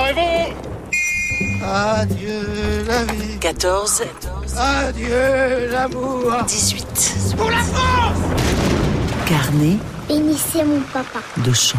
[0.00, 3.38] Préparez-vous Adieu la vie.
[3.38, 4.02] 14.
[4.56, 6.32] Adieu l'amour.
[6.46, 7.34] 18.
[7.36, 8.18] Pour la France
[9.26, 9.76] Carnet
[10.08, 11.20] Bénissez mon papa.
[11.44, 11.78] de chant.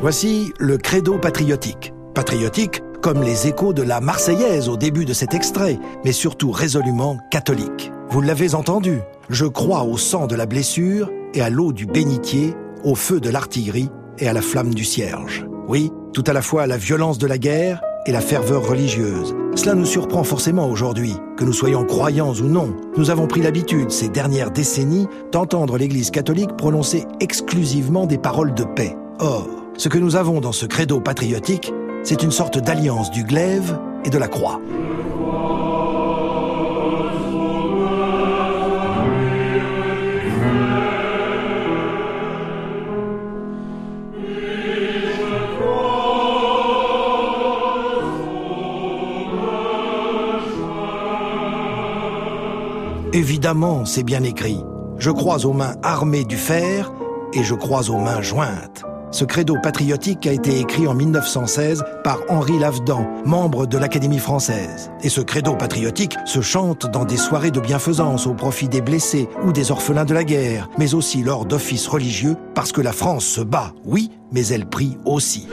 [0.00, 1.92] Voici le credo patriotique.
[2.14, 7.18] Patriotique comme les échos de la Marseillaise au début de cet extrait, mais surtout résolument
[7.30, 7.92] catholique.
[8.08, 8.98] Vous l'avez entendu,
[9.30, 13.30] je crois au sang de la blessure et à l'eau du bénitier, au feu de
[13.30, 15.46] l'artillerie et à la flamme du cierge.
[15.68, 19.36] Oui, tout à la fois à la violence de la guerre et la ferveur religieuse.
[19.54, 22.74] Cela nous surprend forcément aujourd'hui, que nous soyons croyants ou non.
[22.96, 28.64] Nous avons pris l'habitude, ces dernières décennies, d'entendre l'Église catholique prononcer exclusivement des paroles de
[28.64, 28.96] paix.
[29.20, 29.46] Or,
[29.76, 31.72] ce que nous avons dans ce credo patriotique,
[32.06, 34.60] c'est une sorte d'alliance du glaive et de la croix.
[53.12, 54.62] Évidemment, c'est bien écrit.
[54.98, 56.92] Je crois aux mains armées du fer
[57.32, 58.75] et je crois aux mains jointes.
[59.16, 64.90] Ce credo patriotique a été écrit en 1916 par Henri Lavedan, membre de l'Académie française.
[65.02, 69.26] Et ce credo patriotique se chante dans des soirées de bienfaisance au profit des blessés
[69.42, 73.24] ou des orphelins de la guerre, mais aussi lors d'offices religieux, parce que la France
[73.24, 75.48] se bat, oui, mais elle prie aussi.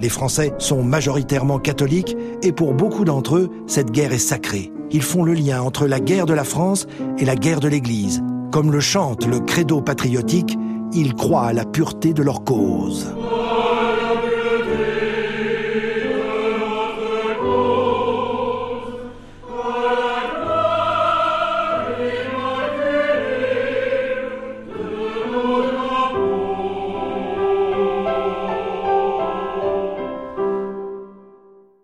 [0.00, 4.72] Les Français sont majoritairement catholiques et pour beaucoup d'entre eux, cette guerre est sacrée.
[4.90, 6.86] Ils font le lien entre la guerre de la France
[7.18, 8.22] et la guerre de l'Église.
[8.52, 10.56] Comme le chante le credo patriotique,
[10.92, 13.06] ils croient à la pureté de leur cause.